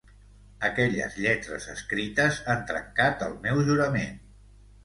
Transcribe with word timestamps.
Aquestes 0.69 1.17
lletres 1.25 1.69
escrites 1.75 2.41
han 2.55 2.65
trencat 2.73 3.23
el 3.29 3.39
meu 3.47 3.63
jurament. 3.69 4.21